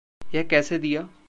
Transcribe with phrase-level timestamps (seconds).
[0.35, 1.07] यह कैसे दिया